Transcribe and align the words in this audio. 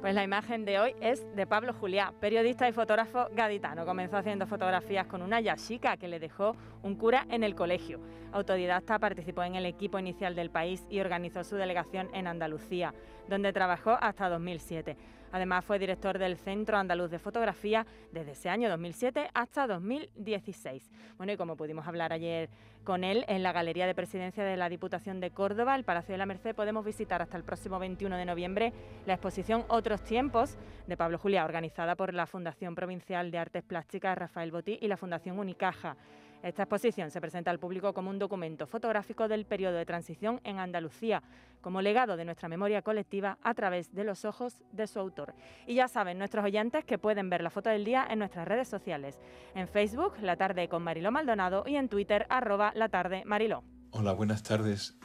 Pues 0.00 0.14
la 0.14 0.22
imagen 0.22 0.64
de 0.64 0.78
hoy 0.78 0.94
es 1.00 1.24
de 1.34 1.46
Pablo 1.46 1.72
Juliá, 1.72 2.12
periodista 2.20 2.68
y 2.68 2.72
fotógrafo 2.72 3.28
gaditano. 3.34 3.86
Comenzó 3.86 4.18
haciendo 4.18 4.46
fotografías 4.46 5.06
con 5.06 5.22
una 5.22 5.40
yashica 5.40 5.96
que 5.96 6.06
le 6.06 6.20
dejó 6.20 6.54
un 6.82 6.96
cura 6.96 7.26
en 7.30 7.42
el 7.42 7.54
colegio. 7.54 8.00
Autodidacta, 8.32 8.98
participó 8.98 9.42
en 9.42 9.54
el 9.54 9.64
equipo 9.64 9.98
inicial 9.98 10.34
del 10.34 10.50
país 10.50 10.86
y 10.90 11.00
organizó 11.00 11.44
su 11.44 11.56
delegación 11.56 12.10
en 12.12 12.26
Andalucía, 12.26 12.92
donde 13.28 13.52
trabajó 13.52 13.96
hasta 14.00 14.28
2007. 14.28 14.96
Además 15.32 15.64
fue 15.64 15.78
director 15.78 16.18
del 16.18 16.36
Centro 16.36 16.76
Andaluz 16.76 17.10
de 17.10 17.18
Fotografía 17.18 17.86
desde 18.12 18.32
ese 18.32 18.48
año 18.48 18.68
2007 18.68 19.30
hasta 19.34 19.66
2016. 19.66 20.90
Bueno, 21.16 21.32
y 21.32 21.36
como 21.36 21.56
pudimos 21.56 21.86
hablar 21.86 22.12
ayer 22.12 22.48
con 22.84 23.02
él 23.02 23.24
en 23.28 23.42
la 23.42 23.52
Galería 23.52 23.86
de 23.86 23.94
Presidencia 23.94 24.44
de 24.44 24.56
la 24.56 24.68
Diputación 24.68 25.20
de 25.20 25.32
Córdoba, 25.32 25.74
el 25.74 25.84
Palacio 25.84 26.12
de 26.12 26.18
la 26.18 26.26
Merced, 26.26 26.54
podemos 26.54 26.84
visitar 26.84 27.20
hasta 27.20 27.36
el 27.36 27.42
próximo 27.42 27.78
21 27.78 28.16
de 28.16 28.24
noviembre 28.24 28.72
la 29.06 29.14
exposición 29.14 29.64
Otros 29.68 30.02
Tiempos 30.02 30.56
de 30.86 30.96
Pablo 30.96 31.18
Julia, 31.18 31.44
organizada 31.44 31.96
por 31.96 32.14
la 32.14 32.26
Fundación 32.26 32.74
Provincial 32.74 33.30
de 33.30 33.38
Artes 33.38 33.64
Plásticas 33.64 34.16
Rafael 34.16 34.52
Botí 34.52 34.78
y 34.80 34.88
la 34.88 34.96
Fundación 34.96 35.38
Unicaja. 35.38 35.96
Esta 36.42 36.62
exposición 36.62 37.10
se 37.10 37.20
presenta 37.20 37.50
al 37.50 37.58
público 37.58 37.92
como 37.92 38.10
un 38.10 38.18
documento 38.18 38.66
fotográfico 38.66 39.28
del 39.28 39.46
periodo 39.46 39.76
de 39.76 39.86
transición 39.86 40.40
en 40.44 40.58
Andalucía, 40.58 41.22
como 41.60 41.82
legado 41.82 42.16
de 42.16 42.24
nuestra 42.24 42.48
memoria 42.48 42.82
colectiva 42.82 43.38
a 43.42 43.54
través 43.54 43.92
de 43.92 44.04
los 44.04 44.24
ojos 44.24 44.62
de 44.72 44.86
su 44.86 44.98
autor. 45.00 45.34
Y 45.66 45.74
ya 45.74 45.88
saben 45.88 46.18
nuestros 46.18 46.44
oyentes 46.44 46.84
que 46.84 46.98
pueden 46.98 47.30
ver 47.30 47.42
la 47.42 47.50
foto 47.50 47.70
del 47.70 47.84
día 47.84 48.06
en 48.08 48.20
nuestras 48.20 48.46
redes 48.46 48.68
sociales, 48.68 49.18
en 49.54 49.66
Facebook, 49.66 50.14
La 50.20 50.36
Tarde 50.36 50.68
con 50.68 50.82
Mariló 50.82 51.10
Maldonado 51.10 51.64
y 51.66 51.76
en 51.76 51.88
Twitter, 51.88 52.26
arroba 52.28 52.72
La 52.74 52.88
Tarde 52.88 53.24
Mariló. 53.24 53.64
Hola, 53.90 54.12
buenas 54.12 54.42
tardes. 54.42 54.96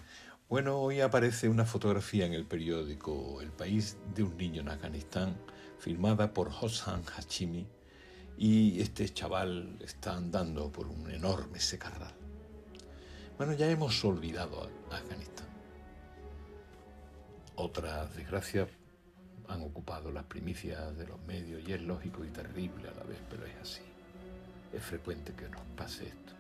Bueno, 0.50 0.80
hoy 0.80 1.00
aparece 1.00 1.48
una 1.48 1.64
fotografía 1.64 2.26
en 2.26 2.34
el 2.34 2.46
periódico 2.46 3.42
El 3.42 3.52
País 3.52 3.98
de 4.14 4.24
un 4.24 4.36
niño 4.36 4.62
en 4.62 4.68
Afganistán, 4.68 5.38
firmada 5.80 6.34
por 6.34 6.50
Hossan 6.50 7.04
Hashimi, 7.04 7.68
y 8.38 8.80
este 8.82 9.08
chaval 9.10 9.78
está 9.82 10.16
andando 10.16 10.72
por 10.72 10.88
un 10.88 11.10
enorme 11.12 11.60
secarral. 11.60 12.14
Bueno, 13.38 13.54
ya 13.54 13.70
hemos 13.70 14.04
olvidado 14.06 14.70
a 14.92 14.96
Afganistán. 14.96 15.48
Otras 17.56 18.16
desgracias 18.16 18.70
han 19.48 19.62
ocupado 19.62 20.12
las 20.12 20.24
primicias 20.24 20.98
de 20.98 21.08
los 21.08 21.20
medios 21.24 21.62
y 21.68 21.74
es 21.74 21.82
lógico 21.82 22.24
y 22.24 22.30
terrible 22.30 22.88
a 22.90 22.94
la 22.94 23.04
vez, 23.04 23.20
pero 23.30 23.46
es 23.46 23.56
así. 23.62 23.82
Es 24.72 24.84
frecuente 24.84 25.34
que 25.34 25.50
nos 25.50 25.62
pase 25.76 26.08
esto. 26.08 26.34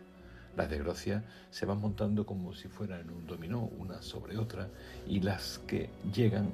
Las 0.55 0.69
desgracias 0.69 1.23
se 1.49 1.65
van 1.65 1.79
montando 1.79 2.25
como 2.25 2.53
si 2.53 2.67
fueran 2.67 3.09
un 3.09 3.25
dominó, 3.25 3.63
una 3.77 4.01
sobre 4.01 4.37
otra, 4.37 4.69
y 5.07 5.19
las 5.19 5.59
que 5.59 5.89
llegan 6.13 6.53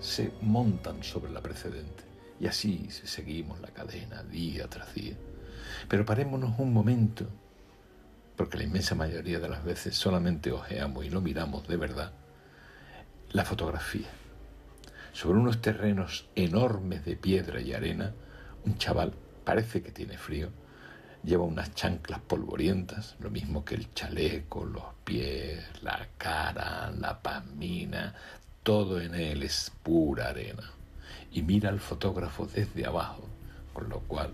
se 0.00 0.32
montan 0.42 1.02
sobre 1.02 1.32
la 1.32 1.40
precedente. 1.40 2.13
Y 2.44 2.46
así 2.46 2.88
seguimos 2.90 3.58
la 3.62 3.68
cadena 3.68 4.22
día 4.22 4.68
tras 4.68 4.92
día. 4.92 5.14
Pero 5.88 6.04
parémonos 6.04 6.58
un 6.58 6.74
momento, 6.74 7.26
porque 8.36 8.58
la 8.58 8.64
inmensa 8.64 8.94
mayoría 8.94 9.40
de 9.40 9.48
las 9.48 9.64
veces 9.64 9.96
solamente 9.96 10.52
ojeamos 10.52 11.06
y 11.06 11.08
lo 11.08 11.22
miramos 11.22 11.66
de 11.66 11.78
verdad, 11.78 12.12
la 13.32 13.46
fotografía. 13.46 14.08
Sobre 15.14 15.38
unos 15.38 15.62
terrenos 15.62 16.28
enormes 16.34 17.06
de 17.06 17.16
piedra 17.16 17.62
y 17.62 17.72
arena, 17.72 18.12
un 18.66 18.76
chaval 18.76 19.14
parece 19.42 19.82
que 19.82 19.90
tiene 19.90 20.18
frío, 20.18 20.50
lleva 21.22 21.44
unas 21.44 21.74
chanclas 21.74 22.20
polvorientas, 22.20 23.16
lo 23.20 23.30
mismo 23.30 23.64
que 23.64 23.74
el 23.74 23.90
chaleco, 23.94 24.66
los 24.66 24.84
pies, 25.02 25.64
la 25.80 26.08
cara, 26.18 26.90
la 26.90 27.22
pamina, 27.22 28.14
todo 28.62 29.00
en 29.00 29.14
él 29.14 29.44
es 29.44 29.72
pura 29.82 30.28
arena. 30.28 30.74
Y 31.32 31.42
mira 31.42 31.68
al 31.70 31.80
fotógrafo 31.80 32.46
desde 32.46 32.86
abajo, 32.86 33.28
con 33.72 33.88
lo 33.88 34.00
cual 34.00 34.30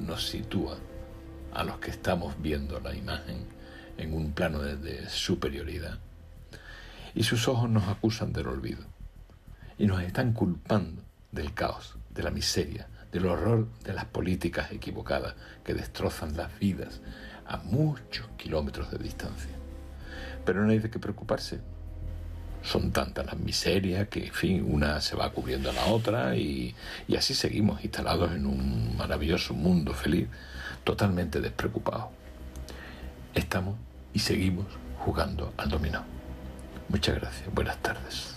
nos 0.00 0.28
sitúa 0.28 0.78
a 1.52 1.64
los 1.64 1.78
que 1.78 1.90
estamos 1.90 2.40
viendo 2.40 2.80
la 2.80 2.94
imagen 2.94 3.46
en 3.96 4.14
un 4.14 4.32
plano 4.32 4.60
de, 4.60 5.08
superioridad. 5.08 5.98
Y 7.14 7.24
sus 7.24 7.48
ojos 7.48 7.68
nos 7.68 7.88
acusan 7.88 8.32
del 8.32 8.48
olvido 8.48 8.84
y 9.76 9.86
nos 9.86 10.02
están 10.02 10.32
culpando 10.32 11.02
del 11.32 11.52
caos, 11.54 11.96
de 12.10 12.22
la 12.22 12.30
miseria, 12.30 12.88
del 13.12 13.26
horror 13.26 13.68
de 13.84 13.92
las 13.92 14.04
políticas 14.04 14.70
equivocadas 14.72 15.34
que 15.64 15.74
destrozan 15.74 16.36
las 16.36 16.56
vidas 16.58 17.00
a 17.46 17.56
muchos 17.58 18.28
kilómetros 18.36 18.90
de 18.90 18.98
distancia. 18.98 19.52
Pero 20.44 20.64
no 20.64 20.70
hay 20.70 20.78
de 20.78 20.90
qué 20.90 20.98
preocuparse. 20.98 21.60
Son 22.68 22.90
tantas 22.92 23.24
las 23.24 23.38
miserias 23.38 24.08
que, 24.08 24.26
en 24.26 24.32
fin, 24.32 24.66
una 24.68 25.00
se 25.00 25.16
va 25.16 25.30
cubriendo 25.30 25.70
a 25.70 25.72
la 25.72 25.86
otra 25.86 26.36
y, 26.36 26.74
y 27.06 27.16
así 27.16 27.32
seguimos 27.34 27.82
instalados 27.82 28.32
en 28.32 28.44
un 28.44 28.94
maravilloso 28.96 29.54
mundo 29.54 29.94
feliz, 29.94 30.28
totalmente 30.84 31.40
despreocupados. 31.40 32.08
Estamos 33.34 33.76
y 34.12 34.18
seguimos 34.18 34.66
jugando 34.98 35.54
al 35.56 35.70
dominó. 35.70 36.04
Muchas 36.88 37.16
gracias. 37.16 37.54
Buenas 37.54 37.78
tardes. 37.78 38.36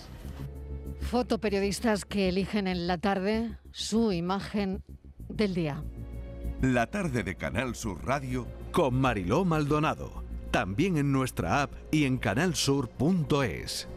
Fotoperiodistas 1.02 2.06
que 2.06 2.30
eligen 2.30 2.66
en 2.66 2.86
la 2.86 2.96
tarde 2.96 3.58
su 3.70 4.12
imagen 4.12 4.82
del 5.28 5.54
día. 5.54 5.82
La 6.62 6.86
tarde 6.86 7.22
de 7.22 7.34
Canal 7.34 7.74
Sur 7.74 8.06
Radio 8.06 8.46
con 8.70 8.94
Mariló 8.94 9.44
Maldonado. 9.44 10.22
También 10.50 10.96
en 10.96 11.12
nuestra 11.12 11.62
app 11.62 11.72
y 11.90 12.04
en 12.04 12.18
canalsur.es. 12.18 13.88